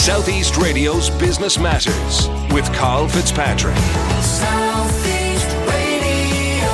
Southeast 0.00 0.56
Radio's 0.56 1.10
Business 1.10 1.58
Matters 1.58 2.26
with 2.54 2.64
Carl 2.72 3.06
Fitzpatrick. 3.06 3.76
Southeast 4.22 5.46
Radio. 5.68 6.70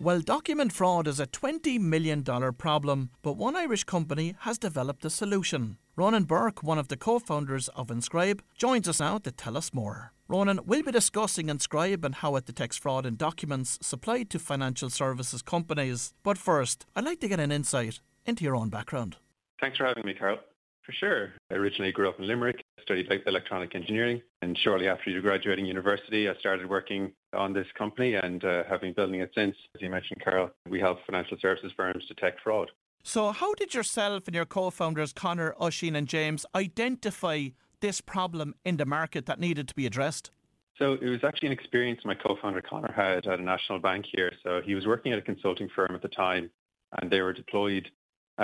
Well, 0.00 0.20
document 0.20 0.72
fraud 0.72 1.06
is 1.06 1.20
a 1.20 1.28
$20 1.28 1.78
million 1.78 2.24
problem, 2.54 3.10
but 3.22 3.36
one 3.36 3.54
Irish 3.54 3.84
company 3.84 4.34
has 4.40 4.58
developed 4.58 5.04
a 5.04 5.10
solution. 5.10 5.78
Ronan 5.94 6.24
Burke, 6.24 6.64
one 6.64 6.78
of 6.78 6.88
the 6.88 6.96
co 6.96 7.20
founders 7.20 7.68
of 7.68 7.88
Inscribe, 7.88 8.42
joins 8.58 8.88
us 8.88 8.98
now 8.98 9.18
to 9.18 9.30
tell 9.30 9.56
us 9.56 9.72
more. 9.72 10.12
Ronan, 10.26 10.58
we'll 10.66 10.82
be 10.82 10.90
discussing 10.90 11.48
Inscribe 11.48 12.04
and 12.04 12.16
how 12.16 12.34
it 12.34 12.46
detects 12.46 12.76
fraud 12.76 13.06
in 13.06 13.14
documents 13.14 13.78
supplied 13.80 14.30
to 14.30 14.40
financial 14.40 14.90
services 14.90 15.42
companies. 15.42 16.12
But 16.24 16.38
first, 16.38 16.86
I'd 16.96 17.04
like 17.04 17.20
to 17.20 17.28
get 17.28 17.38
an 17.38 17.52
insight 17.52 18.00
into 18.26 18.42
your 18.42 18.56
own 18.56 18.68
background. 18.68 19.16
Thanks 19.60 19.76
for 19.76 19.84
having 19.84 20.04
me, 20.04 20.14
Carl. 20.14 20.38
For 20.84 20.92
sure. 20.92 21.32
I 21.50 21.54
originally 21.54 21.92
grew 21.92 22.08
up 22.08 22.18
in 22.18 22.26
Limerick, 22.26 22.64
studied 22.82 23.06
electronic 23.26 23.74
engineering, 23.74 24.22
and 24.40 24.56
shortly 24.58 24.88
after 24.88 25.20
graduating 25.20 25.66
university, 25.66 26.28
I 26.28 26.34
started 26.36 26.68
working 26.68 27.12
on 27.34 27.52
this 27.52 27.66
company 27.76 28.14
and 28.14 28.42
uh, 28.44 28.64
have 28.64 28.80
been 28.80 28.94
building 28.94 29.20
it 29.20 29.30
since. 29.34 29.54
As 29.74 29.82
you 29.82 29.90
mentioned, 29.90 30.22
Carl, 30.24 30.50
we 30.68 30.80
help 30.80 30.98
financial 31.04 31.36
services 31.40 31.72
firms 31.76 32.04
detect 32.08 32.40
fraud. 32.42 32.70
So, 33.02 33.30
how 33.30 33.54
did 33.54 33.74
yourself 33.74 34.26
and 34.26 34.34
your 34.34 34.46
co 34.46 34.70
founders, 34.70 35.12
Connor, 35.12 35.54
Oisin, 35.60 35.94
and 35.94 36.08
James, 36.08 36.46
identify 36.54 37.48
this 37.80 38.00
problem 38.00 38.54
in 38.64 38.78
the 38.78 38.86
market 38.86 39.26
that 39.26 39.38
needed 39.38 39.68
to 39.68 39.74
be 39.74 39.86
addressed? 39.86 40.30
So 40.78 40.94
it 40.94 41.10
was 41.10 41.22
actually 41.24 41.48
an 41.48 41.52
experience 41.52 42.00
my 42.06 42.14
co-founder 42.14 42.62
Connor 42.62 42.92
had 42.92 43.26
at 43.26 43.38
a 43.38 43.42
national 43.42 43.80
bank 43.80 44.06
here. 44.10 44.32
So 44.42 44.62
he 44.64 44.74
was 44.74 44.86
working 44.86 45.12
at 45.12 45.18
a 45.18 45.22
consulting 45.22 45.68
firm 45.76 45.94
at 45.94 46.00
the 46.00 46.08
time, 46.08 46.50
and 47.00 47.10
they 47.10 47.20
were 47.20 47.34
deployed 47.34 47.90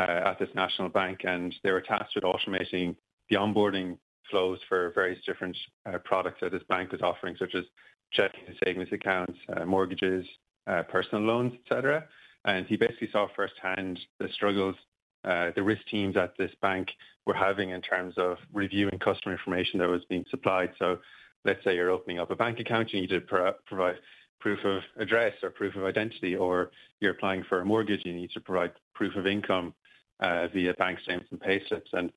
at 0.01 0.39
this 0.39 0.49
national 0.55 0.89
bank, 0.89 1.21
and 1.25 1.55
they 1.63 1.71
were 1.71 1.81
tasked 1.81 2.15
with 2.15 2.25
automating 2.25 2.95
the 3.31 3.37
onboarding 3.37 3.97
flows 4.31 4.59
for 4.69 4.93
various 4.95 5.23
different 5.25 5.57
uh, 5.87 5.99
products 6.05 6.39
that 6.41 6.53
this 6.53 6.63
bank 6.69 6.93
was 6.93 7.01
offering, 7.03 7.37
such 7.39 7.55
as 7.55 7.65
checking 8.13 8.41
and 8.47 8.57
savings 8.65 8.89
accounts, 8.93 9.39
uh, 9.57 9.65
mortgages, 9.65 10.27
uh, 10.67 10.83
personal 10.85 11.25
loans, 11.25 11.53
etc. 11.65 12.05
And 12.45 12.67
he 12.67 12.77
basically 12.77 13.09
saw 13.11 13.27
firsthand 13.35 13.99
the 14.19 14.29
struggles 14.35 14.77
uh, 15.25 15.51
the 15.57 15.63
risk 15.63 15.83
teams 15.91 16.17
at 16.17 16.37
this 16.39 16.53
bank 16.63 16.89
were 17.27 17.35
having 17.35 17.71
in 17.71 17.83
terms 17.83 18.15
of 18.17 18.37
reviewing 18.53 18.97
customer 19.01 19.33
information 19.33 19.81
that 19.81 19.89
was 19.89 20.05
being 20.09 20.25
supplied. 20.31 20.71
So 20.79 20.99
let's 21.45 21.63
say 21.65 21.75
you're 21.75 21.91
opening 21.91 22.21
up 22.21 22.31
a 22.31 22.37
bank 22.37 22.61
account, 22.61 22.93
you 22.93 23.01
need 23.01 23.11
to 23.11 23.21
pro- 23.21 23.55
provide 23.67 23.97
proof 24.39 24.61
of 24.65 24.83
address 24.99 25.33
or 25.43 25.51
proof 25.51 25.75
of 25.75 25.85
identity, 25.85 26.37
or 26.37 26.71
you're 27.01 27.11
applying 27.11 27.43
for 27.49 27.61
a 27.61 27.65
mortgage, 27.65 28.03
you 28.05 28.13
need 28.13 28.31
to 28.33 28.41
provide 28.41 28.71
proof 28.95 29.17
of 29.17 29.27
income 29.27 29.69
uh, 29.69 29.86
via 30.21 30.75
bank 30.75 30.99
statements 31.03 31.31
and 31.31 31.41
payslips. 31.41 31.93
And 31.93 32.13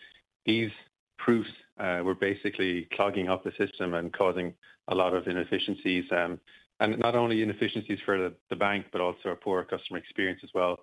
these 0.46 0.72
proofs 1.18 1.50
uh, 1.80 2.02
were 2.04 2.16
basically 2.16 2.88
clogging 2.94 3.30
up 3.30 3.44
the 3.44 3.52
system 3.58 3.94
and 3.94 4.12
causing 4.14 4.54
a 4.88 4.96
lot 4.96 5.14
of 5.14 5.28
inefficiencies. 5.28 6.06
Um, 6.12 6.40
and 6.80 6.98
not 7.00 7.16
only 7.16 7.42
inefficiencies 7.42 8.00
for 8.06 8.18
the, 8.18 8.34
the, 8.50 8.56
bank, 8.56 8.88
but 8.92 9.02
also 9.02 9.30
a 9.30 9.36
poor 9.36 9.64
customer 9.64 10.00
experience 10.00 10.40
as 10.44 10.50
well. 10.54 10.80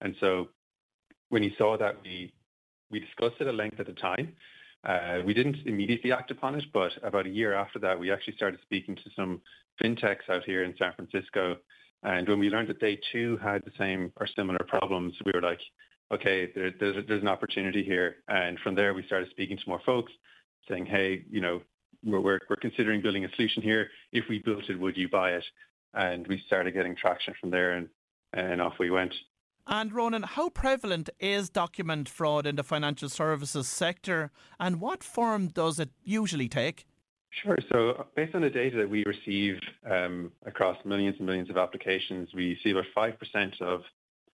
And 0.00 0.14
so 0.20 0.48
when 1.28 1.42
he 1.42 1.52
saw 1.58 1.76
that, 1.76 1.96
we, 2.04 2.32
we 2.90 3.00
discussed 3.00 3.36
it 3.40 3.48
at 3.48 3.54
length 3.54 3.80
at 3.80 3.86
the 3.86 3.92
time. 3.92 4.32
Uh, 4.84 5.18
we 5.24 5.34
didn't 5.34 5.56
immediately 5.66 6.12
act 6.12 6.30
upon 6.30 6.54
it, 6.54 6.64
but 6.72 6.92
about 7.02 7.26
a 7.26 7.30
year 7.30 7.52
after 7.52 7.78
that, 7.80 7.98
we 7.98 8.10
actually 8.10 8.34
started 8.34 8.60
speaking 8.62 8.96
to 8.96 9.10
some 9.14 9.40
fintechs 9.82 10.28
out 10.30 10.44
here 10.44 10.62
in 10.62 10.74
San 10.78 10.92
Francisco. 10.94 11.56
And 12.02 12.28
when 12.28 12.38
we 12.38 12.48
learned 12.48 12.68
that 12.68 12.80
they 12.80 12.98
too 13.12 13.38
had 13.42 13.62
the 13.64 13.72
same 13.76 14.12
or 14.16 14.26
similar 14.26 14.60
problems, 14.68 15.14
we 15.26 15.32
were 15.34 15.42
like, 15.42 15.60
okay, 16.12 16.50
there, 16.54 16.72
there's, 16.78 17.06
there's 17.06 17.22
an 17.22 17.28
opportunity 17.28 17.84
here. 17.84 18.16
And 18.28 18.58
from 18.60 18.74
there, 18.74 18.94
we 18.94 19.04
started 19.06 19.30
speaking 19.30 19.56
to 19.56 19.62
more 19.68 19.80
folks 19.84 20.12
saying, 20.68 20.86
hey, 20.86 21.24
you 21.30 21.40
know, 21.40 21.62
we're, 22.04 22.20
we're, 22.20 22.38
we're 22.48 22.56
considering 22.56 23.02
building 23.02 23.24
a 23.24 23.34
solution 23.34 23.62
here. 23.62 23.88
If 24.12 24.24
we 24.28 24.38
built 24.38 24.68
it, 24.68 24.78
would 24.78 24.96
you 24.96 25.08
buy 25.08 25.32
it? 25.32 25.44
And 25.94 26.26
we 26.26 26.42
started 26.46 26.72
getting 26.74 26.96
traction 26.96 27.34
from 27.40 27.50
there 27.50 27.72
and, 27.72 27.88
and 28.32 28.60
off 28.60 28.74
we 28.78 28.90
went. 28.90 29.14
And 29.66 29.92
Ronan, 29.92 30.22
how 30.22 30.48
prevalent 30.48 31.10
is 31.20 31.48
document 31.50 32.08
fraud 32.08 32.46
in 32.46 32.56
the 32.56 32.64
financial 32.64 33.08
services 33.08 33.68
sector 33.68 34.30
and 34.58 34.80
what 34.80 35.04
form 35.04 35.48
does 35.48 35.78
it 35.78 35.90
usually 36.02 36.48
take? 36.48 36.86
Sure. 37.30 37.56
So 37.70 38.06
based 38.16 38.34
on 38.34 38.42
the 38.42 38.50
data 38.50 38.76
that 38.78 38.90
we 38.90 39.04
receive 39.04 39.60
um, 39.88 40.32
across 40.46 40.76
millions 40.84 41.16
and 41.18 41.26
millions 41.26 41.50
of 41.50 41.56
applications, 41.56 42.30
we 42.34 42.58
see 42.64 42.70
about 42.70 42.86
5% 42.96 43.62
of 43.62 43.82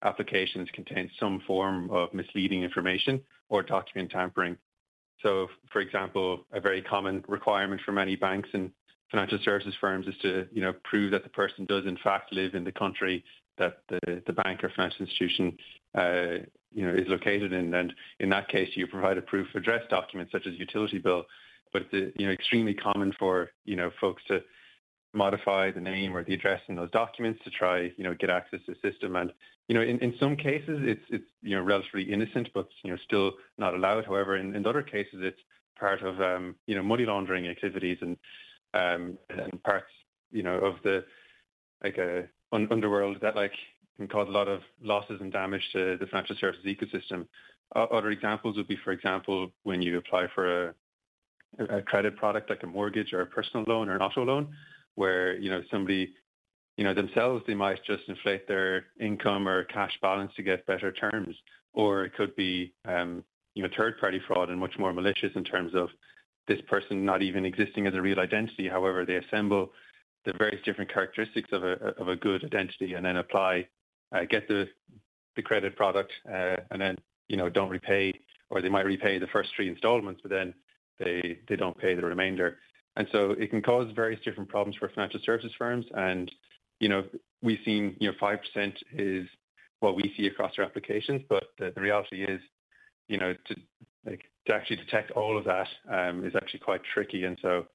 applications 0.03 0.69
contain 0.73 1.09
some 1.19 1.41
form 1.47 1.89
of 1.91 2.13
misleading 2.13 2.63
information 2.63 3.21
or 3.49 3.63
document 3.63 4.11
tampering. 4.11 4.57
So, 5.23 5.47
for 5.71 5.81
example, 5.81 6.45
a 6.51 6.59
very 6.59 6.81
common 6.81 7.23
requirement 7.27 7.81
for 7.83 7.91
many 7.91 8.15
banks 8.15 8.49
and 8.53 8.71
financial 9.09 9.39
services 9.43 9.73
firms 9.79 10.05
is 10.07 10.13
to, 10.21 10.47
you 10.51 10.61
know, 10.61 10.73
prove 10.83 11.11
that 11.11 11.23
the 11.23 11.29
person 11.29 11.65
does 11.65 11.85
in 11.85 11.97
fact 12.03 12.31
live 12.33 12.53
in 12.53 12.63
the 12.63 12.71
country 12.71 13.23
that 13.57 13.79
the, 13.89 14.21
the 14.27 14.33
bank 14.33 14.63
or 14.63 14.71
financial 14.75 15.01
institution, 15.01 15.57
uh, 15.95 16.45
you 16.73 16.85
know, 16.85 16.93
is 16.93 17.07
located 17.07 17.53
in. 17.53 17.73
And 17.73 17.93
in 18.19 18.29
that 18.29 18.49
case, 18.49 18.69
you 18.75 18.85
provide 18.85 19.17
a 19.17 19.21
proof 19.21 19.47
of 19.49 19.61
address 19.61 19.83
document 19.89 20.29
such 20.31 20.45
as 20.45 20.53
utility 20.59 20.99
bill. 20.99 21.25
But 21.73 21.87
it's, 21.91 22.15
you 22.19 22.27
know, 22.27 22.31
extremely 22.31 22.73
common 22.73 23.13
for, 23.17 23.51
you 23.65 23.75
know, 23.75 23.91
folks 23.99 24.21
to 24.27 24.41
modify 25.17 25.71
the 25.71 25.81
name 25.81 26.15
or 26.15 26.23
the 26.23 26.33
address 26.33 26.61
in 26.69 26.75
those 26.75 26.91
documents 26.91 27.39
to 27.43 27.49
try, 27.49 27.91
you 27.97 28.03
know, 28.05 28.13
get 28.13 28.29
access 28.29 28.59
to 28.65 28.73
the 28.73 28.89
system. 28.89 29.15
And, 29.15 29.33
you 29.67 29.75
know, 29.75 29.81
in, 29.81 29.97
in 29.99 30.13
some 30.19 30.35
cases, 30.35 30.79
it's, 30.83 31.07
it's, 31.09 31.29
you 31.41 31.55
know, 31.55 31.63
relatively 31.63 32.03
innocent, 32.03 32.47
but, 32.53 32.67
you 32.83 32.91
know, 32.91 32.97
still 33.05 33.31
not 33.57 33.73
allowed. 33.73 34.05
However, 34.05 34.37
in, 34.37 34.55
in 34.55 34.65
other 34.65 34.83
cases, 34.83 35.19
it's 35.29 35.41
part 35.77 36.01
of, 36.01 36.21
um, 36.21 36.55
you 36.67 36.75
know, 36.75 36.83
money 36.83 37.05
laundering 37.05 37.47
activities 37.47 37.97
and, 38.01 38.17
um, 38.73 39.17
and 39.29 39.61
parts, 39.63 39.91
you 40.31 40.43
know, 40.43 40.57
of 40.69 40.75
the, 40.83 41.03
like 41.83 41.97
a 41.97 42.27
un- 42.51 42.67
underworld 42.71 43.17
that 43.21 43.35
like 43.35 43.53
can 43.97 44.07
cause 44.07 44.27
a 44.27 44.31
lot 44.31 44.47
of 44.47 44.61
losses 44.81 45.19
and 45.21 45.31
damage 45.31 45.65
to 45.73 45.97
the 45.99 46.07
financial 46.07 46.35
services 46.39 46.65
ecosystem. 46.65 47.27
Uh, 47.75 47.83
other 47.85 48.11
examples 48.11 48.55
would 48.55 48.67
be, 48.67 48.77
for 48.83 48.91
example, 48.91 49.51
when 49.63 49.81
you 49.81 49.97
apply 49.97 50.27
for 50.33 50.69
a, 50.69 50.73
a 51.69 51.81
credit 51.81 52.15
product 52.15 52.49
like 52.49 52.63
a 52.63 52.67
mortgage 52.67 53.11
or 53.13 53.21
a 53.21 53.25
personal 53.25 53.65
loan 53.67 53.89
or 53.89 53.95
an 53.95 54.01
auto 54.01 54.23
loan, 54.23 54.47
where 54.97 55.37
you 55.37 55.49
know 55.49 55.61
somebody 55.71 56.13
you 56.75 56.83
know 56.83 56.93
themselves 56.93 57.43
they 57.47 57.53
might 57.53 57.83
just 57.85 58.03
inflate 58.07 58.47
their 58.47 58.87
income 58.99 59.47
or 59.47 59.63
cash 59.65 59.97
balance 60.01 60.31
to 60.35 60.43
get 60.43 60.65
better 60.65 60.91
terms. 60.91 61.35
Or 61.73 62.03
it 62.03 62.15
could 62.15 62.35
be 62.35 62.73
um, 62.85 63.23
you 63.53 63.63
know 63.63 63.69
third 63.77 63.99
party 63.99 64.19
fraud 64.27 64.49
and 64.49 64.59
much 64.59 64.73
more 64.77 64.91
malicious 64.91 65.31
in 65.35 65.43
terms 65.43 65.73
of 65.75 65.89
this 66.47 66.59
person 66.67 67.05
not 67.05 67.21
even 67.21 67.45
existing 67.45 67.85
as 67.85 67.93
a 67.93 68.01
real 68.01 68.19
identity. 68.19 68.67
However 68.67 69.05
they 69.05 69.15
assemble 69.15 69.71
the 70.25 70.33
various 70.33 70.63
different 70.65 70.91
characteristics 70.91 71.49
of 71.51 71.63
a 71.63 71.73
of 72.01 72.07
a 72.07 72.15
good 72.15 72.43
identity 72.43 72.95
and 72.95 73.05
then 73.05 73.17
apply 73.17 73.67
uh, 74.13 74.25
get 74.27 74.47
the 74.47 74.67
the 75.35 75.43
credit 75.43 75.75
product 75.75 76.11
uh, 76.27 76.55
and 76.71 76.81
then 76.81 76.97
you 77.27 77.37
know 77.37 77.49
don't 77.49 77.69
repay 77.69 78.11
or 78.49 78.63
they 78.63 78.69
might 78.69 78.85
repay 78.85 79.19
the 79.19 79.27
first 79.27 79.49
three 79.55 79.69
installments 79.69 80.21
but 80.23 80.31
then 80.31 80.55
they 80.97 81.37
they 81.47 81.55
don't 81.55 81.77
pay 81.77 81.93
the 81.93 82.03
remainder 82.03 82.57
and 82.97 83.07
so 83.11 83.31
it 83.31 83.51
can 83.51 83.61
cause 83.61 83.87
various 83.95 84.19
different 84.25 84.49
problems 84.49 84.75
for 84.75 84.89
financial 84.89 85.19
services 85.23 85.51
firms. 85.55 85.85
And, 85.95 86.31
you 86.79 86.89
know, 86.89 87.03
we've 87.43 87.59
seen, 87.63 87.95
you 87.99 88.09
know, 88.11 88.17
5% 88.19 88.73
is 88.93 89.27
what 89.81 89.95
we 89.95 90.13
see 90.17 90.25
across 90.25 90.53
our 90.57 90.65
applications, 90.65 91.21
but 91.29 91.43
the, 91.59 91.71
the 91.75 91.81
reality 91.81 92.23
is, 92.23 92.41
you 93.07 93.19
know, 93.19 93.33
to, 93.33 93.55
like, 94.03 94.23
to 94.47 94.53
actually 94.53 94.77
detect 94.77 95.11
all 95.11 95.37
of 95.37 95.45
that 95.45 95.67
um, 95.91 96.25
is 96.25 96.35
actually 96.35 96.59
quite 96.59 96.81
tricky. 96.91 97.23
And 97.25 97.37
so 97.39 97.67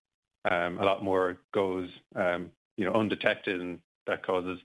um, 0.50 0.78
a 0.78 0.84
lot 0.84 1.04
more 1.04 1.38
goes, 1.54 1.88
um, 2.16 2.50
you 2.76 2.84
know, 2.84 2.92
undetected 2.92 3.60
and 3.60 3.78
that 4.08 4.26
causes 4.26 4.58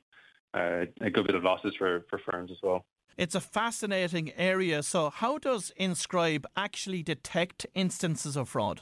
uh, 0.55 0.85
a 1.01 1.11
good 1.11 1.27
bit 1.27 1.35
of 1.35 1.43
losses 1.43 1.75
for, 1.77 2.03
for 2.09 2.19
firms 2.19 2.49
as 2.49 2.57
well. 2.63 2.83
It's 3.15 3.35
a 3.35 3.41
fascinating 3.41 4.31
area. 4.37 4.81
So, 4.81 5.09
how 5.09 5.37
does 5.39 5.71
Inscribe 5.75 6.45
actually 6.55 7.01
detect 7.01 7.65
instances 7.73 8.35
of 8.35 8.47
fraud? 8.49 8.81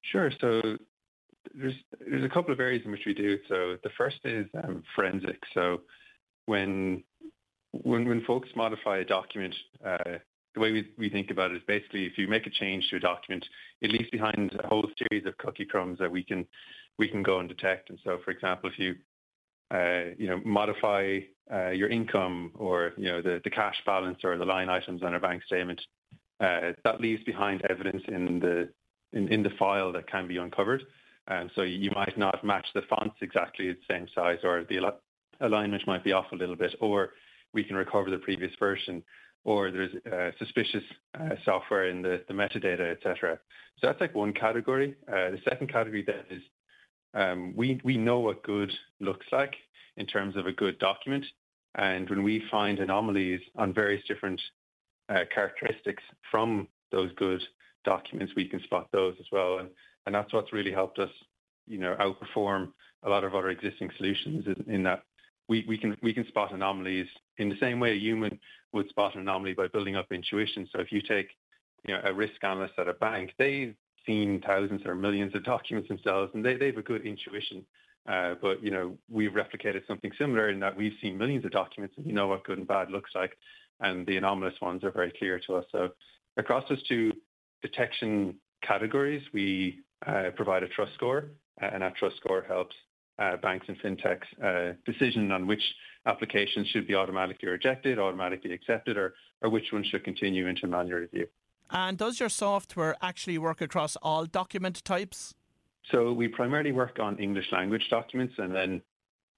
Sure. 0.00 0.30
So, 0.40 0.78
there's 1.54 1.74
there's 2.00 2.24
a 2.24 2.28
couple 2.28 2.52
of 2.52 2.60
areas 2.60 2.82
in 2.84 2.90
which 2.90 3.06
we 3.06 3.14
do. 3.14 3.38
So 3.48 3.76
the 3.82 3.90
first 3.96 4.18
is 4.24 4.46
um, 4.62 4.82
forensic. 4.94 5.40
So 5.52 5.82
when 6.46 7.02
when 7.72 8.08
when 8.08 8.24
folks 8.24 8.48
modify 8.54 8.98
a 8.98 9.04
document, 9.04 9.54
uh, 9.84 10.18
the 10.54 10.60
way 10.60 10.72
we, 10.72 10.88
we 10.96 11.10
think 11.10 11.30
about 11.30 11.50
it 11.50 11.56
is 11.56 11.62
basically 11.66 12.04
if 12.04 12.16
you 12.16 12.28
make 12.28 12.46
a 12.46 12.50
change 12.50 12.88
to 12.90 12.96
a 12.96 13.00
document, 13.00 13.44
it 13.80 13.90
leaves 13.90 14.08
behind 14.10 14.58
a 14.62 14.66
whole 14.66 14.88
series 14.98 15.26
of 15.26 15.36
cookie 15.38 15.64
crumbs 15.64 15.98
that 15.98 16.10
we 16.10 16.22
can 16.22 16.46
we 16.98 17.08
can 17.08 17.22
go 17.22 17.40
and 17.40 17.48
detect. 17.48 17.90
And 17.90 17.98
so, 18.04 18.18
for 18.24 18.30
example, 18.30 18.70
if 18.70 18.78
you 18.78 18.94
uh, 19.70 20.14
you 20.16 20.28
know 20.28 20.40
modify 20.44 21.20
uh, 21.52 21.70
your 21.70 21.88
income 21.88 22.52
or 22.54 22.92
you 22.96 23.10
know 23.10 23.22
the, 23.22 23.40
the 23.44 23.50
cash 23.50 23.76
balance 23.84 24.18
or 24.24 24.38
the 24.38 24.44
line 24.44 24.68
items 24.68 25.02
on 25.02 25.14
a 25.14 25.20
bank 25.20 25.42
statement, 25.44 25.80
uh, 26.40 26.72
that 26.84 27.00
leaves 27.00 27.22
behind 27.24 27.62
evidence 27.68 28.02
in 28.08 28.40
the 28.40 28.68
in, 29.12 29.28
in 29.28 29.42
the 29.42 29.50
file 29.58 29.92
that 29.92 30.06
can 30.08 30.28
be 30.28 30.36
uncovered. 30.36 30.82
And 31.28 31.50
so 31.54 31.62
you 31.62 31.90
might 31.94 32.18
not 32.18 32.44
match 32.44 32.66
the 32.74 32.82
fonts 32.82 33.16
exactly 33.22 33.68
the 33.68 33.78
same 33.88 34.06
size 34.14 34.38
or 34.44 34.64
the 34.64 34.92
alignment 35.40 35.86
might 35.86 36.04
be 36.04 36.12
off 36.12 36.26
a 36.32 36.36
little 36.36 36.56
bit, 36.56 36.74
or 36.80 37.10
we 37.52 37.64
can 37.64 37.76
recover 37.76 38.10
the 38.10 38.18
previous 38.18 38.52
version. 38.58 39.02
or 39.44 39.70
there's 39.70 39.94
uh, 40.10 40.30
suspicious 40.38 40.82
uh, 41.18 41.34
software 41.44 41.88
in 41.88 42.02
the, 42.02 42.22
the 42.28 42.34
metadata, 42.34 42.92
etc. 42.92 43.38
So 43.78 43.86
that's 43.86 44.00
like 44.00 44.14
one 44.14 44.32
category. 44.32 44.96
Uh, 45.08 45.30
the 45.30 45.38
second 45.48 45.70
category 45.70 46.02
then 46.06 46.24
is 46.30 46.42
um, 47.14 47.54
we, 47.56 47.80
we 47.84 47.96
know 47.96 48.18
what 48.20 48.42
good 48.42 48.72
looks 49.00 49.26
like 49.32 49.54
in 49.96 50.06
terms 50.06 50.36
of 50.36 50.46
a 50.46 50.52
good 50.52 50.78
document. 50.78 51.24
And 51.76 52.08
when 52.08 52.22
we 52.22 52.42
find 52.50 52.78
anomalies 52.78 53.40
on 53.56 53.72
various 53.72 54.04
different 54.06 54.40
uh, 55.08 55.24
characteristics 55.34 56.02
from 56.30 56.68
those 56.90 57.10
good 57.16 57.42
documents, 57.84 58.32
we 58.36 58.48
can 58.48 58.62
spot 58.62 58.88
those 58.92 59.14
as 59.20 59.26
well. 59.32 59.58
And, 59.58 59.68
and 60.06 60.14
that's 60.14 60.32
what's 60.32 60.52
really 60.52 60.72
helped 60.72 60.98
us, 60.98 61.10
you 61.66 61.78
know, 61.78 61.96
outperform 61.96 62.72
a 63.04 63.08
lot 63.08 63.24
of 63.24 63.34
other 63.34 63.50
existing 63.50 63.90
solutions 63.96 64.46
in, 64.66 64.82
that 64.82 65.02
we, 65.48 65.64
we 65.68 65.76
can 65.76 65.96
we 66.02 66.14
can 66.14 66.26
spot 66.28 66.52
anomalies 66.52 67.06
in 67.38 67.48
the 67.48 67.56
same 67.60 67.80
way 67.80 67.92
a 67.92 67.98
human 67.98 68.38
would 68.72 68.88
spot 68.88 69.14
an 69.14 69.20
anomaly 69.20 69.54
by 69.54 69.68
building 69.68 69.96
up 69.96 70.06
intuition. 70.10 70.68
So 70.72 70.80
if 70.80 70.90
you 70.90 71.00
take 71.00 71.28
you 71.86 71.94
know 71.94 72.00
a 72.04 72.12
risk 72.12 72.42
analyst 72.42 72.74
at 72.78 72.88
a 72.88 72.94
bank, 72.94 73.32
they've 73.38 73.74
seen 74.06 74.42
thousands 74.46 74.82
or 74.84 74.94
millions 74.94 75.34
of 75.34 75.44
documents 75.44 75.88
themselves, 75.88 76.30
and 76.34 76.44
they, 76.44 76.56
they 76.56 76.66
have 76.66 76.78
a 76.78 76.82
good 76.82 77.06
intuition. 77.06 77.64
Uh, 78.06 78.34
but 78.40 78.62
you 78.62 78.70
know 78.70 78.96
we've 79.10 79.32
replicated 79.32 79.86
something 79.86 80.12
similar 80.18 80.50
in 80.50 80.60
that 80.60 80.76
we've 80.76 80.92
seen 81.00 81.16
millions 81.16 81.44
of 81.44 81.50
documents, 81.50 81.94
and 81.96 82.06
we 82.06 82.12
know 82.12 82.26
what 82.26 82.44
good 82.44 82.58
and 82.58 82.66
bad 82.66 82.90
looks 82.90 83.10
like, 83.14 83.36
and 83.80 84.06
the 84.06 84.16
anomalous 84.16 84.54
ones 84.60 84.84
are 84.84 84.90
very 84.90 85.12
clear 85.18 85.40
to 85.46 85.56
us. 85.56 85.64
So 85.72 85.90
across 86.36 86.64
those 86.68 86.82
two 86.86 87.12
detection 87.62 88.36
categories, 88.62 89.22
we 89.32 89.80
provide 90.36 90.62
a 90.62 90.68
trust 90.68 90.94
score, 90.94 91.30
and 91.60 91.82
that 91.82 91.96
trust 91.96 92.16
score 92.16 92.44
helps 92.46 92.74
uh, 93.18 93.36
banks 93.36 93.66
and 93.68 93.78
fintechs 93.80 94.26
uh, 94.42 94.74
decision 94.84 95.30
on 95.30 95.46
which 95.46 95.62
applications 96.06 96.66
should 96.68 96.86
be 96.86 96.94
automatically 96.94 97.48
rejected, 97.48 97.98
automatically 97.98 98.52
accepted, 98.52 98.96
or, 98.96 99.14
or 99.42 99.50
which 99.50 99.72
ones 99.72 99.86
should 99.86 100.04
continue 100.04 100.46
into 100.46 100.66
manual 100.66 101.00
review. 101.00 101.26
And 101.70 101.96
does 101.96 102.20
your 102.20 102.28
software 102.28 102.96
actually 103.00 103.38
work 103.38 103.60
across 103.60 103.96
all 103.96 104.26
document 104.26 104.84
types? 104.84 105.34
So 105.90 106.12
we 106.12 106.28
primarily 106.28 106.72
work 106.72 106.98
on 106.98 107.18
English 107.18 107.46
language 107.52 107.86
documents, 107.90 108.34
and 108.38 108.54
then 108.54 108.82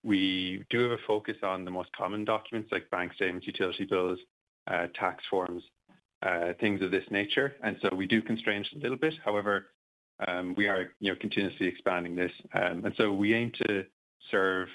we 0.03 0.65
do 0.71 0.83
have 0.83 0.93
a 0.93 0.99
focus 1.07 1.37
on 1.43 1.65
the 1.65 1.71
most 1.71 1.91
common 1.93 2.25
documents 2.25 2.71
like 2.73 2.89
bank 2.91 3.13
statements, 3.15 3.47
utility 3.47 3.85
bills, 3.85 4.19
uh, 4.69 4.87
tax 4.99 5.25
forms, 5.29 5.63
uh, 6.23 6.53
things 6.61 6.83
of 6.83 6.91
this 6.91 7.05
nature. 7.11 7.55
And 7.63 7.77
so 7.83 7.95
we 7.95 8.07
do 8.07 8.23
constrain 8.23 8.65
a 8.75 8.79
little 8.79 8.97
bit. 8.97 9.15
However, 9.25 9.67
we 10.57 10.69
are 10.69 10.93
you 11.01 11.13
know 11.13 11.19
continuously 11.21 11.67
expanding 11.67 12.15
this, 12.17 12.33
um, 12.55 12.85
and 12.85 12.95
so 12.97 13.13
we 13.13 13.35
aim 13.35 13.53
to 13.67 13.85
serve 14.31 14.69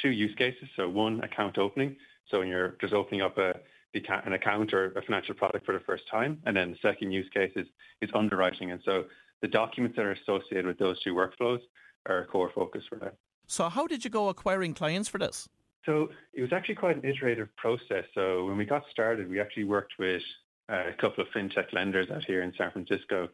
two 0.00 0.10
use 0.10 0.34
cases. 0.36 0.68
So 0.76 0.88
one, 0.88 1.22
account 1.22 1.58
opening. 1.58 1.96
So 2.30 2.40
when 2.40 2.48
you're 2.48 2.76
just 2.80 2.92
opening 2.92 3.22
up 3.22 3.38
a 3.38 3.54
an 3.94 4.32
account 4.32 4.72
or 4.72 4.86
a 4.92 5.02
financial 5.02 5.34
product 5.34 5.66
for 5.66 5.72
the 5.74 5.84
first 5.84 6.04
time, 6.10 6.40
and 6.46 6.56
then 6.56 6.72
the 6.72 6.78
second 6.88 7.12
use 7.12 7.28
case 7.32 7.52
is 7.56 7.66
is 8.00 8.10
underwriting. 8.14 8.70
And 8.70 8.80
so 8.84 9.04
the 9.42 9.48
documents 9.48 9.96
that 9.96 10.04
are 10.04 10.12
associated 10.12 10.66
with 10.66 10.78
those 10.78 11.00
two 11.02 11.14
workflows 11.14 11.60
are 12.06 12.20
a 12.20 12.26
core 12.26 12.50
focus 12.54 12.82
for 12.88 12.96
that. 12.96 13.14
So 13.46 13.68
how 13.68 13.86
did 13.86 14.04
you 14.04 14.10
go 14.10 14.28
acquiring 14.28 14.74
clients 14.74 15.08
for 15.08 15.18
this? 15.18 15.48
So 15.84 16.10
it 16.32 16.42
was 16.42 16.52
actually 16.52 16.76
quite 16.76 16.96
an 16.96 17.04
iterative 17.04 17.48
process. 17.56 18.04
So 18.14 18.46
when 18.46 18.56
we 18.56 18.64
got 18.64 18.84
started, 18.90 19.28
we 19.28 19.40
actually 19.40 19.64
worked 19.64 19.94
with 19.98 20.22
a 20.68 20.92
couple 21.00 21.24
of 21.24 21.30
fintech 21.34 21.72
lenders 21.72 22.08
out 22.10 22.24
here 22.24 22.42
in 22.42 22.52
San 22.56 22.70
Francisco 22.70 23.28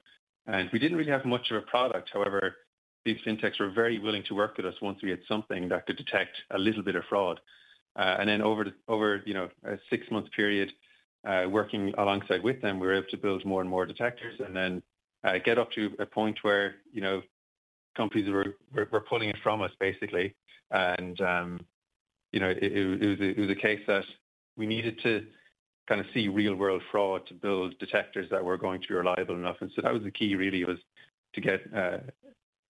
and 0.49 0.69
we 0.73 0.79
didn't 0.79 0.97
really 0.97 1.11
have 1.11 1.25
much 1.25 1.51
of 1.51 1.59
a 1.59 1.67
product. 1.67 2.11
However, 2.13 2.57
these 3.05 3.19
fintechs 3.27 3.61
were 3.61 3.71
very 3.71 3.99
willing 3.99 4.25
to 4.25 4.35
work 4.35 4.57
with 4.57 4.67
us 4.67 4.75
once 4.83 4.99
we 5.03 5.11
had 5.11 5.21
something 5.29 5.69
that 5.69 5.87
could 5.87 5.97
detect 5.97 6.37
a 6.51 6.59
little 6.59 6.83
bit 6.83 6.97
of 6.97 7.05
fraud. 7.09 7.39
Uh, 7.97 8.17
and 8.19 8.29
then 8.29 8.43
over 8.43 8.65
the, 8.65 8.75
over 8.89 9.23
you 9.25 9.35
know 9.35 9.49
a 9.65 9.77
six 9.91 10.07
month 10.11 10.31
period, 10.33 10.73
uh, 11.27 11.45
working 11.49 11.93
alongside 11.99 12.43
with 12.43 12.61
them, 12.63 12.79
we 12.79 12.87
were 12.87 12.95
able 12.95 13.09
to 13.11 13.17
build 13.17 13.45
more 13.45 13.61
and 13.61 13.71
more 13.71 13.87
detectors, 13.87 14.41
and 14.45 14.55
then 14.55 14.83
uh, 15.25 15.39
get 15.45 15.59
up 15.59 15.71
to 15.73 15.91
a 15.99 16.07
point 16.07 16.39
where 16.43 16.77
you 16.93 17.01
know 17.01 17.23
companies 17.97 18.31
were 18.31 18.57
were, 18.75 18.89
were 18.91 19.01
pulling 19.01 19.29
it 19.29 19.37
from 19.43 19.63
us 19.63 19.73
basically, 19.81 20.35
and 20.71 21.21
um, 21.21 21.61
you 22.33 22.41
know 22.41 22.51
it, 22.51 22.63
it, 22.63 23.09
was 23.09 23.21
a, 23.21 23.31
it 23.31 23.39
was 23.39 23.51
a 23.51 23.55
case 23.55 23.81
that 23.87 24.05
we 24.57 24.67
needed 24.67 24.99
to 25.03 25.27
kind 25.89 26.01
of 26.01 26.07
see 26.13 26.29
real 26.29 26.55
world 26.55 26.83
fraud 26.91 27.27
to 27.27 27.35
build 27.35 27.79
detectors 27.79 28.29
that 28.31 28.45
were 28.45 28.59
going 28.59 28.81
to 28.83 28.89
be 28.89 28.95
reliable 28.95 29.35
enough. 29.35 29.57
And 29.61 29.71
so 29.75 29.83
that 29.83 29.93
was 29.93 30.03
the 30.03 30.11
key 30.11 30.35
really 30.35 30.65
was 30.65 30.79
to 31.35 31.41
get 31.41 31.61
uh, 31.75 31.99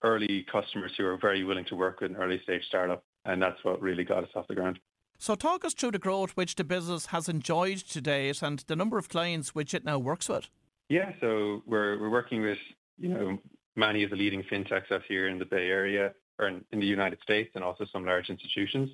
early 0.05 0.47
customers 0.51 0.93
who 0.97 1.05
are 1.05 1.17
very 1.17 1.43
willing 1.43 1.65
to 1.67 1.75
work 1.75 2.01
with 2.01 2.13
an 2.13 2.17
early 2.17 2.41
stage 2.45 2.63
startup. 2.69 3.03
And 3.25 3.43
that's 3.43 3.63
what 3.65 3.83
really 3.83 4.05
got 4.05 4.23
us 4.23 4.31
off 4.37 4.47
the 4.47 4.55
ground. 4.55 4.79
So 5.19 5.35
talk 5.35 5.65
us 5.65 5.75
through 5.75 5.91
the 5.91 5.99
growth 5.99 6.33
which 6.37 6.55
the 6.55 6.65
business 6.65 7.07
has 7.07 7.29
enjoyed 7.29 7.79
to 7.79 8.01
date 8.01 8.41
and 8.41 8.61
the 8.61 8.77
number 8.77 8.99
of 8.99 9.09
clients 9.09 9.55
which 9.55 9.75
it 9.75 9.85
now 9.85 9.99
works 9.99 10.29
with. 10.29 10.49
Yeah, 10.89 11.13
so 11.21 11.63
we're 11.67 11.99
we're 12.01 12.09
working 12.09 12.41
with, 12.41 12.59
you 12.99 13.09
know, 13.09 13.39
many 13.77 14.05
of 14.05 14.11
the 14.11 14.17
leading 14.17 14.43
fintechs 14.45 14.91
out 14.93 15.03
here 15.09 15.29
in 15.29 15.39
the 15.39 15.45
Bay 15.45 15.69
Area 15.69 16.15
or 16.39 16.47
in, 16.47 16.65
in 16.71 16.79
the 16.79 16.87
United 16.87 17.19
States 17.21 17.51
and 17.57 17.65
also 17.65 17.85
some 17.93 18.07
large 18.07 18.31
institutions. 18.31 18.91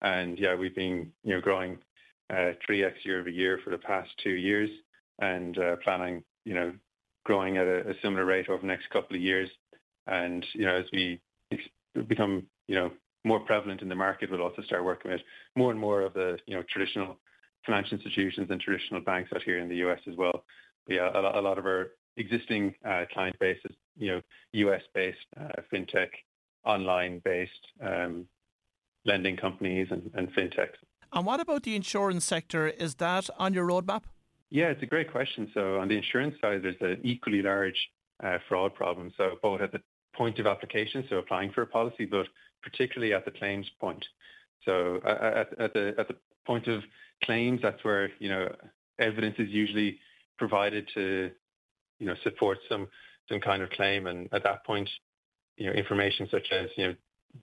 And 0.00 0.38
yeah, 0.38 0.54
we've 0.54 0.74
been, 0.74 1.10
you 1.24 1.34
know, 1.34 1.40
growing 1.40 1.78
3x 2.32 2.86
uh, 2.86 2.94
year-over-year 3.04 3.60
for 3.62 3.70
the 3.70 3.78
past 3.78 4.10
two 4.22 4.30
years 4.30 4.70
and 5.20 5.58
uh, 5.58 5.76
planning, 5.82 6.22
you 6.44 6.54
know, 6.54 6.72
growing 7.24 7.56
at 7.56 7.66
a 7.66 7.94
similar 8.02 8.24
rate 8.24 8.48
over 8.48 8.60
the 8.60 8.66
next 8.66 8.90
couple 8.90 9.16
of 9.16 9.22
years. 9.22 9.48
And 10.06 10.44
You 10.54 10.66
know, 10.66 10.76
as 10.76 10.84
we 10.92 11.20
become, 12.08 12.46
you 12.68 12.74
know, 12.74 12.90
more 13.24 13.40
prevalent 13.40 13.80
in 13.80 13.88
the 13.88 13.94
market, 13.94 14.30
we'll 14.30 14.42
also 14.42 14.62
start 14.62 14.84
working 14.84 15.10
with 15.10 15.22
more 15.56 15.70
and 15.70 15.80
more 15.80 16.02
of 16.02 16.12
the, 16.12 16.38
you 16.46 16.54
know, 16.54 16.62
traditional 16.68 17.18
financial 17.64 17.96
institutions 17.96 18.48
and 18.50 18.60
traditional 18.60 19.00
banks 19.00 19.30
out 19.34 19.42
here 19.42 19.58
in 19.58 19.68
the 19.68 19.76
U.S. 19.76 20.00
as 20.06 20.16
well. 20.16 20.44
Yeah, 20.86 21.10
a 21.14 21.40
lot 21.40 21.56
of 21.56 21.64
our 21.64 21.92
existing 22.18 22.74
uh, 22.86 23.04
client 23.12 23.38
base 23.38 23.58
is, 23.64 23.74
you 23.96 24.08
know, 24.08 24.20
U.S.-based, 24.52 25.14
fintech, 25.72 26.08
online-based, 26.66 27.50
um, 27.82 28.26
lending 29.06 29.36
companies 29.36 29.88
and 29.90 30.28
fintechs. 30.34 30.76
And 31.14 31.24
what 31.24 31.38
about 31.38 31.62
the 31.62 31.76
insurance 31.76 32.24
sector? 32.24 32.66
Is 32.66 32.96
that 32.96 33.30
on 33.38 33.54
your 33.54 33.66
roadmap? 33.66 34.02
Yeah, 34.50 34.66
it's 34.66 34.82
a 34.82 34.86
great 34.86 35.10
question. 35.10 35.48
So 35.54 35.78
on 35.78 35.88
the 35.88 35.96
insurance 35.96 36.34
side, 36.40 36.62
there's 36.62 36.76
an 36.80 37.00
equally 37.04 37.40
large 37.40 37.88
uh, 38.22 38.38
fraud 38.48 38.74
problem. 38.74 39.12
So 39.16 39.36
both 39.40 39.60
at 39.60 39.70
the 39.70 39.80
point 40.14 40.40
of 40.40 40.46
application, 40.46 41.04
so 41.08 41.16
applying 41.16 41.52
for 41.52 41.62
a 41.62 41.66
policy, 41.66 42.04
but 42.04 42.26
particularly 42.62 43.14
at 43.14 43.24
the 43.24 43.30
claims 43.30 43.66
point. 43.80 44.04
So 44.64 45.00
at, 45.04 45.60
at 45.60 45.72
the 45.72 45.94
at 45.98 46.08
the 46.08 46.16
point 46.46 46.66
of 46.66 46.82
claims, 47.22 47.60
that's 47.62 47.82
where 47.84 48.10
you 48.18 48.28
know 48.28 48.52
evidence 48.98 49.36
is 49.38 49.50
usually 49.50 49.98
provided 50.38 50.88
to 50.94 51.30
you 51.98 52.06
know 52.06 52.14
support 52.24 52.58
some 52.68 52.88
some 53.28 53.40
kind 53.40 53.62
of 53.62 53.70
claim, 53.70 54.06
and 54.06 54.28
at 54.32 54.42
that 54.44 54.64
point, 54.64 54.88
you 55.56 55.66
know 55.66 55.72
information 55.72 56.28
such 56.30 56.46
as 56.50 56.68
you 56.76 56.88
know 56.88 56.94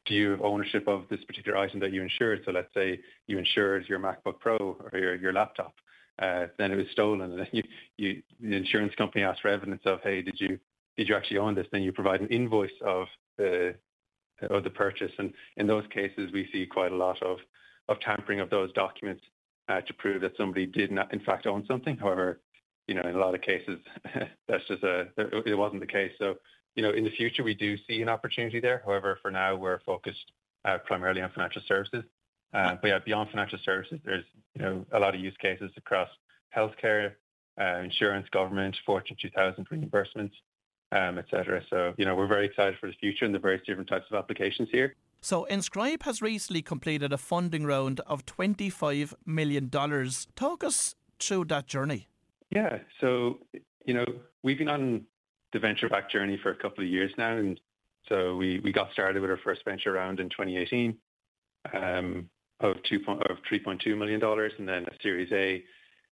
do 0.06 0.14
you 0.14 0.32
have 0.32 0.42
ownership 0.42 0.88
of 0.88 1.04
this 1.10 1.24
particular 1.26 1.58
item 1.58 1.80
that 1.82 1.92
you 1.92 2.02
insured? 2.02 2.42
So 2.46 2.52
let's 2.52 2.74
say 2.74 3.00
you 3.28 3.38
insured 3.38 3.88
your 3.88 4.00
MacBook 4.00 4.40
Pro 4.40 4.58
or 4.58 5.00
your, 5.00 5.16
your 5.16 5.34
laptop, 5.34 5.74
uh, 6.20 6.48
then 6.58 6.72
it 6.72 6.76
was 6.76 6.86
stolen, 6.92 7.22
and 7.22 7.40
then 7.40 7.48
you, 7.52 7.64
you, 7.98 8.22
the 8.40 8.56
insurance 8.56 8.94
company 8.96 9.24
asks 9.24 9.42
for 9.42 9.48
evidence 9.48 9.82
of, 9.86 10.00
hey, 10.04 10.22
did 10.22 10.40
you 10.40 10.60
did 10.98 11.08
you 11.08 11.16
actually 11.16 11.38
own 11.38 11.56
this? 11.56 11.68
Then 11.72 11.82
you 11.82 11.92
provide 11.92 12.22
an 12.22 12.28
invoice 12.28 12.70
of 12.86 13.08
the 13.38 13.76
of 14.50 14.64
the 14.64 14.70
purchase, 14.70 15.12
and 15.18 15.34
in 15.58 15.68
those 15.68 15.86
cases, 15.92 16.32
we 16.34 16.50
see 16.52 16.66
quite 16.66 16.92
a 16.92 16.96
lot 16.96 17.22
of 17.24 17.38
of 17.90 18.00
tampering 18.02 18.40
of 18.40 18.50
those 18.50 18.72
documents 18.74 19.24
uh, 19.70 19.82
to 19.82 19.94
prove 19.96 20.22
that 20.22 20.34
somebody 20.38 20.66
did 20.66 20.92
not, 20.92 21.12
in 21.14 21.20
fact, 21.22 21.48
own 21.48 21.66
something. 21.66 21.98
However, 21.98 22.40
you 22.88 22.96
know, 22.96 23.02
in 23.02 23.16
a 23.16 23.20
lot 23.20 23.36
of 23.36 23.42
cases, 23.42 23.80
that's 24.48 24.68
just 24.68 24.84
a 24.84 25.08
it 25.18 25.58
wasn't 25.58 25.82
the 25.82 25.88
case. 25.88 26.12
So 26.20 26.36
you 26.76 26.84
know, 26.84 26.92
in 26.92 27.04
the 27.04 27.12
future, 27.12 27.44
we 27.44 27.54
do 27.54 27.78
see 27.88 28.02
an 28.02 28.10
opportunity 28.10 28.60
there. 28.60 28.82
However, 28.86 29.20
for 29.22 29.32
now, 29.32 29.56
we're 29.56 29.80
focused 29.82 30.32
uh, 30.66 30.78
primarily 30.86 31.22
on 31.22 31.32
financial 31.32 31.62
services. 31.68 32.04
Uh, 32.54 32.76
but 32.82 32.88
yeah, 32.88 33.00
beyond 33.00 33.30
financial 33.30 33.60
services, 33.64 34.00
there's, 34.04 34.26
you 34.56 34.62
know, 34.62 34.86
a 34.92 35.00
lot 35.00 35.16
of 35.16 35.22
use 35.22 35.36
cases 35.42 35.72
across 35.78 36.10
healthcare, 36.56 37.14
uh, 37.60 37.80
insurance, 37.84 38.28
government, 38.30 38.76
Fortune 38.86 39.18
2000 39.22 39.68
reimbursements, 39.70 40.34
um, 40.92 41.18
et 41.18 41.26
cetera. 41.32 41.62
So, 41.70 41.94
you 41.98 42.06
know, 42.06 42.16
we're 42.16 42.28
very 42.28 42.46
excited 42.46 42.78
for 42.80 42.88
the 42.88 42.94
future 42.94 43.26
and 43.26 43.34
the 43.34 43.40
various 43.40 43.62
different 43.66 43.90
types 43.90 44.06
of 44.12 44.18
applications 44.18 44.70
here. 44.72 44.96
So, 45.22 45.46
Inscribe 45.46 46.04
has 46.04 46.22
recently 46.22 46.62
completed 46.62 47.14
a 47.14 47.18
funding 47.18 47.66
round 47.66 48.00
of 48.02 48.26
$25 48.26 49.14
million. 49.26 49.70
Talk 49.70 50.64
us 50.64 50.96
through 51.20 51.46
that 51.46 51.68
journey. 51.68 52.08
Yeah. 52.50 52.80
So, 53.00 53.40
you 53.86 53.94
know, 53.94 54.06
we've 54.44 54.58
been 54.58 54.68
on 54.68 55.06
the 55.54 55.60
venture 55.60 55.90
back 55.90 56.10
journey 56.10 56.40
for 56.42 56.52
a 56.52 56.56
couple 56.56 56.84
of 56.84 56.90
years 56.90 57.12
now. 57.18 57.38
And 57.38 57.60
so 58.08 58.36
we, 58.36 58.60
we 58.60 58.72
got 58.72 58.92
started 58.92 59.22
with 59.22 59.32
our 59.32 59.40
first 59.44 59.64
venture 59.66 59.92
round 59.92 60.20
in 60.20 60.30
2018 60.30 60.98
um, 61.74 62.30
of, 62.60 62.76
two 62.84 63.00
of 63.08 63.38
$3.2 63.52 63.98
million 63.98 64.22
and 64.24 64.68
then 64.68 64.86
a 64.86 65.02
Series 65.02 65.32
A 65.32 65.64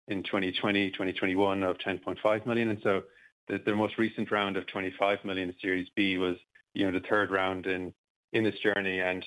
in 0.08 0.22
2020, 0.22 0.90
2021 0.90 1.62
of 1.62 1.76
10.5 1.78 2.46
million. 2.46 2.70
And 2.70 2.80
so 2.82 3.02
the, 3.48 3.60
the 3.64 3.74
most 3.74 3.98
recent 3.98 4.30
round 4.30 4.56
of 4.56 4.66
25 4.66 5.24
million 5.24 5.54
Series 5.60 5.88
B 5.94 6.18
was, 6.18 6.36
you 6.74 6.86
know, 6.86 6.92
the 6.92 7.06
third 7.08 7.30
round 7.30 7.66
in, 7.66 7.92
in 8.32 8.44
this 8.44 8.58
journey. 8.60 9.00
And, 9.00 9.24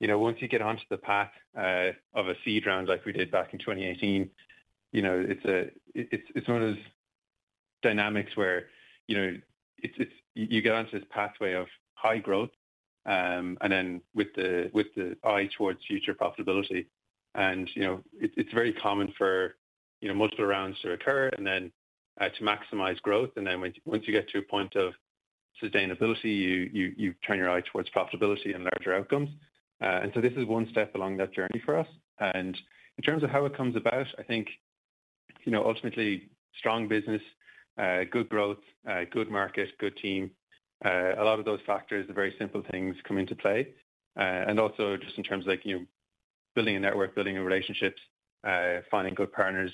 you 0.00 0.08
know, 0.08 0.18
once 0.18 0.38
you 0.40 0.48
get 0.48 0.62
onto 0.62 0.82
the 0.90 0.96
path 0.96 1.30
uh, 1.58 1.90
of 2.14 2.28
a 2.28 2.34
seed 2.44 2.66
round 2.66 2.88
like 2.88 3.04
we 3.04 3.12
did 3.12 3.30
back 3.30 3.52
in 3.52 3.58
2018, 3.58 4.28
you 4.94 5.02
know, 5.02 5.24
it's 5.28 5.44
a 5.44 5.70
it's 5.94 6.22
it's 6.36 6.46
one 6.46 6.62
of 6.62 6.68
those 6.68 6.84
dynamics 7.82 8.30
where 8.36 8.66
you 9.08 9.16
know 9.16 9.36
it's 9.78 9.94
it's 9.98 10.12
you 10.34 10.62
get 10.62 10.74
onto 10.74 10.98
this 10.98 11.08
pathway 11.10 11.54
of 11.54 11.66
high 11.94 12.18
growth, 12.18 12.50
um, 13.06 13.56
and 13.60 13.72
then 13.72 14.00
with 14.14 14.28
the 14.34 14.70
with 14.72 14.88
the 14.96 15.16
eye 15.24 15.48
towards 15.56 15.80
future 15.86 16.14
profitability, 16.14 16.86
and 17.34 17.68
you 17.74 17.82
know 17.82 18.00
it, 18.20 18.32
it's 18.36 18.52
very 18.52 18.72
common 18.72 19.12
for 19.16 19.56
you 20.00 20.08
know 20.08 20.14
multiple 20.14 20.46
rounds 20.46 20.78
to 20.82 20.92
occur, 20.92 21.30
and 21.36 21.46
then 21.46 21.70
uh, 22.20 22.28
to 22.28 22.44
maximize 22.44 23.00
growth, 23.02 23.30
and 23.36 23.46
then 23.46 23.60
when, 23.60 23.72
once 23.84 24.04
you 24.06 24.12
get 24.12 24.28
to 24.30 24.38
a 24.38 24.42
point 24.42 24.74
of 24.76 24.92
sustainability, 25.62 26.24
you 26.24 26.70
you 26.72 26.92
you 26.96 27.14
turn 27.26 27.38
your 27.38 27.50
eye 27.50 27.62
towards 27.72 27.88
profitability 27.90 28.54
and 28.54 28.64
larger 28.64 28.94
outcomes. 28.94 29.30
Uh, 29.82 30.00
and 30.02 30.12
so 30.14 30.20
this 30.20 30.32
is 30.36 30.46
one 30.46 30.68
step 30.70 30.94
along 30.94 31.16
that 31.16 31.34
journey 31.34 31.60
for 31.64 31.76
us. 31.76 31.88
And 32.20 32.56
in 32.96 33.02
terms 33.02 33.24
of 33.24 33.30
how 33.30 33.44
it 33.44 33.56
comes 33.56 33.74
about, 33.74 34.06
I 34.18 34.22
think 34.22 34.48
you 35.44 35.52
know, 35.52 35.64
ultimately 35.64 36.28
strong 36.58 36.88
business, 36.88 37.22
good 37.76 38.28
growth, 38.28 38.58
uh, 38.88 39.02
good 39.10 39.30
market, 39.30 39.70
good 39.78 39.96
team. 39.96 40.30
Uh, 40.84 41.14
a 41.18 41.24
lot 41.24 41.38
of 41.38 41.44
those 41.44 41.60
factors, 41.66 42.06
the 42.06 42.12
very 42.12 42.34
simple 42.38 42.62
things 42.70 42.96
come 43.04 43.18
into 43.18 43.34
play. 43.34 43.68
And 44.16 44.60
also 44.60 44.96
just 44.96 45.18
in 45.18 45.24
terms 45.24 45.44
of 45.44 45.48
like, 45.48 45.64
you 45.64 45.78
know, 45.78 45.84
building 46.54 46.76
a 46.76 46.80
network, 46.80 47.14
building 47.14 47.36
relationships, 47.38 48.00
finding 48.90 49.14
good 49.14 49.32
partners 49.32 49.72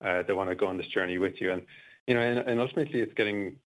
that 0.00 0.34
want 0.34 0.48
to 0.48 0.56
go 0.56 0.66
on 0.66 0.76
this 0.76 0.86
journey 0.88 1.18
with 1.18 1.40
you. 1.40 1.52
And, 1.52 1.62
you 2.06 2.14
know, 2.14 2.20
and 2.20 2.60
ultimately 2.60 3.00
it's 3.00 3.14
getting 3.14 3.56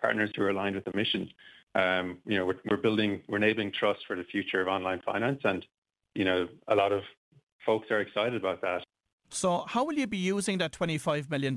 partners 0.00 0.30
who 0.34 0.42
are 0.42 0.50
aligned 0.50 0.74
with 0.74 0.84
the 0.84 0.92
mission. 0.94 1.30
Um, 1.74 2.18
you 2.26 2.38
know, 2.38 2.52
we're 2.68 2.76
building, 2.76 3.22
we're 3.28 3.38
enabling 3.38 3.72
trust 3.72 4.00
for 4.06 4.16
the 4.16 4.24
future 4.24 4.60
of 4.60 4.68
online 4.68 5.02
finance, 5.04 5.40
and, 5.44 5.66
you 6.14 6.24
know, 6.24 6.48
a 6.68 6.74
lot 6.74 6.92
of 6.92 7.02
folks 7.66 7.90
are 7.90 8.00
excited 8.00 8.36
about 8.36 8.60
that. 8.62 8.84
So, 9.30 9.64
how 9.66 9.84
will 9.84 9.94
you 9.94 10.06
be 10.06 10.18
using 10.18 10.58
that 10.58 10.72
$25 10.72 11.30
million? 11.30 11.56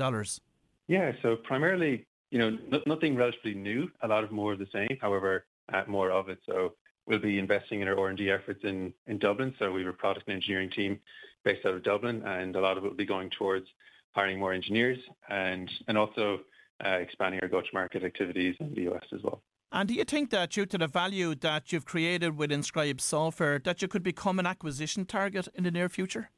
Yeah, 0.87 1.11
so 1.21 1.35
primarily, 1.35 2.05
you 2.31 2.39
know, 2.39 2.47
n- 2.47 2.81
nothing 2.85 3.15
relatively 3.15 3.53
new, 3.53 3.89
a 4.01 4.07
lot 4.07 4.23
of 4.23 4.31
more 4.31 4.53
of 4.53 4.59
the 4.59 4.67
same, 4.71 4.97
however, 5.01 5.45
uh, 5.73 5.83
more 5.87 6.11
of 6.11 6.29
it. 6.29 6.39
So, 6.45 6.73
we'll 7.05 7.19
be 7.19 7.39
investing 7.39 7.81
in 7.81 7.87
our 7.87 7.97
R&D 7.97 8.29
efforts 8.29 8.61
in, 8.63 8.93
in 9.07 9.17
Dublin. 9.17 9.53
So, 9.59 9.71
we 9.71 9.81
have 9.81 9.93
a 9.93 9.97
product 9.97 10.27
and 10.27 10.35
engineering 10.35 10.69
team 10.69 10.99
based 11.43 11.65
out 11.65 11.73
of 11.73 11.83
Dublin, 11.83 12.23
and 12.25 12.55
a 12.55 12.61
lot 12.61 12.77
of 12.77 12.85
it 12.85 12.87
will 12.89 12.95
be 12.95 13.05
going 13.05 13.29
towards 13.31 13.67
hiring 14.13 14.39
more 14.39 14.53
engineers 14.53 14.97
and, 15.29 15.69
and 15.87 15.97
also 15.97 16.39
uh, 16.85 16.89
expanding 16.89 17.39
our 17.41 17.47
go-to-market 17.47 18.03
activities 18.03 18.55
in 18.59 18.73
the 18.73 18.89
US 18.91 19.03
as 19.13 19.21
well. 19.23 19.41
And 19.71 19.89
do 19.89 19.93
you 19.93 20.05
think 20.05 20.29
that 20.29 20.51
due 20.51 20.65
to 20.65 20.77
the 20.77 20.87
value 20.87 21.35
that 21.35 21.71
you've 21.71 21.85
created 21.85 22.37
with 22.37 22.51
Inscribe 22.51 23.01
software, 23.01 23.59
that 23.59 23.81
you 23.81 23.87
could 23.87 24.03
become 24.03 24.39
an 24.39 24.45
acquisition 24.45 25.05
target 25.05 25.47
in 25.53 25.65
the 25.65 25.71
near 25.71 25.89
future? 25.89 26.29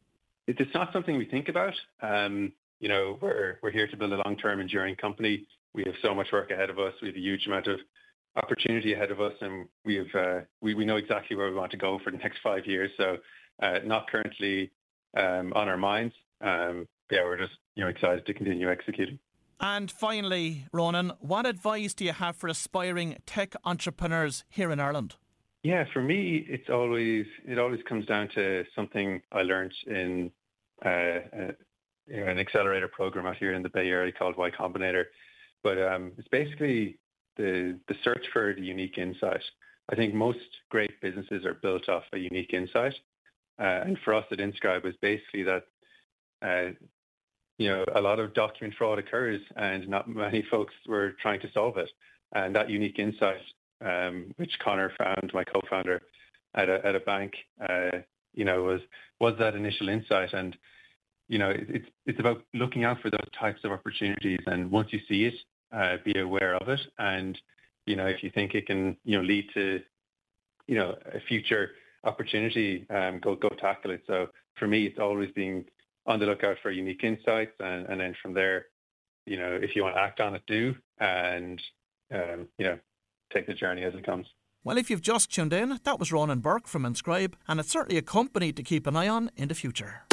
It's 0.47 0.73
not 0.73 0.91
something 0.91 1.15
we 1.17 1.25
think 1.25 1.47
about. 1.47 1.75
Um, 2.01 2.53
you 2.79 2.89
know, 2.89 3.17
we're 3.21 3.59
we're 3.61 3.71
here 3.71 3.87
to 3.87 3.97
build 3.97 4.13
a 4.13 4.21
long-term 4.25 4.59
enduring 4.59 4.95
company. 4.95 5.45
We 5.73 5.83
have 5.85 5.95
so 6.01 6.13
much 6.15 6.27
work 6.31 6.51
ahead 6.51 6.69
of 6.69 6.79
us. 6.79 6.93
We 7.01 7.09
have 7.09 7.15
a 7.15 7.19
huge 7.19 7.45
amount 7.45 7.67
of 7.67 7.79
opportunity 8.35 8.93
ahead 8.93 9.11
of 9.11 9.21
us, 9.21 9.33
and 9.41 9.67
we 9.85 9.95
have 9.95 10.15
uh, 10.15 10.39
we 10.61 10.73
we 10.73 10.85
know 10.85 10.97
exactly 10.97 11.35
where 11.35 11.49
we 11.49 11.55
want 11.55 11.71
to 11.71 11.77
go 11.77 11.99
for 12.03 12.11
the 12.11 12.17
next 12.17 12.39
five 12.43 12.65
years. 12.65 12.91
So, 12.97 13.17
uh, 13.61 13.79
not 13.85 14.09
currently 14.09 14.71
um, 15.17 15.53
on 15.53 15.67
our 15.67 15.77
minds. 15.77 16.13
Um, 16.41 16.87
yeah, 17.11 17.23
we're 17.23 17.37
just 17.37 17.57
you 17.75 17.83
know 17.83 17.89
excited 17.89 18.25
to 18.25 18.33
continue 18.33 18.69
executing. 18.69 19.19
And 19.61 19.91
finally, 19.91 20.67
Ronan, 20.71 21.11
what 21.19 21.45
advice 21.45 21.93
do 21.93 22.05
you 22.05 22.13
have 22.13 22.37
for 22.37 22.47
aspiring 22.47 23.17
tech 23.25 23.55
entrepreneurs 23.65 24.45
here 24.47 24.71
in 24.71 24.79
Ireland? 24.79 25.15
Yeah, 25.63 25.83
for 25.91 26.01
me, 26.01 26.45
it's 26.47 26.69
always 26.69 27.25
it 27.45 27.59
always 27.59 27.81
comes 27.87 28.05
down 28.05 28.29
to 28.35 28.63
something 28.73 29.21
I 29.31 29.41
learned 29.41 29.73
in 29.87 30.31
uh, 30.85 30.89
uh, 30.89 31.51
you 32.09 32.21
know, 32.21 32.31
an 32.31 32.39
accelerator 32.39 32.87
program 32.87 33.25
out 33.25 33.37
here 33.37 33.53
in 33.53 33.63
the 33.63 33.69
Bay 33.69 33.89
Area 33.89 34.11
called 34.11 34.37
Y 34.37 34.49
Combinator. 34.51 35.05
But 35.63 35.81
um, 35.81 36.11
it's 36.17 36.27
basically 36.27 36.97
the 37.37 37.77
the 37.87 37.95
search 38.03 38.25
for 38.33 38.53
the 38.53 38.61
unique 38.61 38.97
insight. 38.97 39.43
I 39.91 39.95
think 39.95 40.13
most 40.13 40.39
great 40.69 40.99
businesses 41.01 41.45
are 41.45 41.55
built 41.55 41.89
off 41.89 42.03
a 42.13 42.17
unique 42.17 42.53
insight, 42.53 42.93
uh, 43.59 43.81
and 43.85 43.97
for 44.03 44.13
us 44.13 44.25
at 44.31 44.39
Inscribe 44.39 44.83
was 44.83 44.95
basically 45.01 45.43
that. 45.43 45.63
Uh, 46.41 46.71
you 47.57 47.67
know, 47.67 47.83
a 47.93 47.99
lot 47.99 48.19
of 48.19 48.33
document 48.33 48.73
fraud 48.77 48.99
occurs, 48.99 49.41
and 49.57 49.85
not 49.89 50.07
many 50.07 50.41
folks 50.49 50.73
were 50.87 51.11
trying 51.21 51.41
to 51.41 51.51
solve 51.51 51.75
it. 51.77 51.89
And 52.31 52.55
that 52.55 52.69
unique 52.69 52.99
insight, 52.99 53.41
um, 53.83 54.33
which 54.37 54.57
Connor 54.63 54.93
found, 54.97 55.29
my 55.33 55.43
co-founder 55.43 56.01
at 56.55 56.69
a 56.69 56.85
at 56.85 56.95
a 56.95 57.01
bank, 57.01 57.33
uh, 57.67 57.97
you 58.33 58.45
know, 58.45 58.63
was 58.63 58.79
was 59.19 59.33
that 59.39 59.55
initial 59.55 59.89
insight. 59.89 60.31
And, 60.31 60.55
you 61.29 61.37
know, 61.37 61.53
it's 61.55 61.85
it's 62.05 62.19
about 62.19 62.43
looking 62.53 62.83
out 62.83 62.99
for 63.01 63.09
those 63.09 63.29
types 63.39 63.61
of 63.63 63.71
opportunities. 63.71 64.39
And 64.47 64.69
once 64.69 64.89
you 64.91 64.99
see 65.07 65.25
it, 65.25 65.35
uh, 65.71 65.97
be 66.03 66.19
aware 66.19 66.55
of 66.55 66.67
it. 66.67 66.81
And, 66.97 67.39
you 67.85 67.95
know, 67.95 68.07
if 68.07 68.23
you 68.23 68.31
think 68.31 68.55
it 68.55 68.65
can, 68.65 68.97
you 69.05 69.17
know, 69.17 69.23
lead 69.23 69.45
to, 69.53 69.79
you 70.67 70.75
know, 70.75 70.95
a 71.13 71.19
future 71.27 71.71
opportunity, 72.03 72.85
um, 72.89 73.19
go 73.19 73.35
go 73.35 73.49
tackle 73.49 73.91
it. 73.91 74.03
So 74.07 74.27
for 74.57 74.67
me, 74.67 74.85
it's 74.85 74.99
always 74.99 75.29
being 75.35 75.65
on 76.07 76.19
the 76.19 76.25
lookout 76.25 76.57
for 76.63 76.71
unique 76.71 77.03
insights, 77.03 77.53
and, 77.59 77.85
and 77.85 78.01
then 78.01 78.15
from 78.21 78.33
there, 78.33 78.65
you 79.27 79.37
know, 79.37 79.59
if 79.61 79.75
you 79.75 79.83
want 79.83 79.95
to 79.95 80.01
act 80.01 80.19
on 80.19 80.33
it, 80.33 80.41
do, 80.47 80.73
and 80.99 81.61
um, 82.11 82.47
you 82.57 82.65
know, 82.65 82.79
take 83.31 83.45
the 83.45 83.53
journey 83.53 83.83
as 83.83 83.93
it 83.93 84.03
comes. 84.03 84.25
Well, 84.63 84.77
if 84.77 84.89
you've 84.89 85.01
just 85.01 85.31
tuned 85.31 85.53
in, 85.53 85.79
that 85.83 85.99
was 85.99 86.11
Ronan 86.11 86.39
Burke 86.39 86.67
from 86.67 86.85
Inscribe, 86.85 87.35
and 87.47 87.59
it's 87.59 87.71
certainly 87.71 87.97
a 87.97 88.01
company 88.01 88.51
to 88.51 88.63
keep 88.63 88.87
an 88.87 88.95
eye 88.95 89.07
on 89.07 89.29
in 89.37 89.47
the 89.47 89.55
future. 89.55 90.08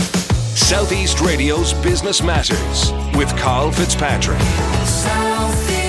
Southeast 0.67 1.21
Radio's 1.21 1.73
Business 1.75 2.21
Matters 2.25 2.91
with 3.17 3.29
Carl 3.39 3.71
Fitzpatrick. 3.71 4.41
South 4.85 5.86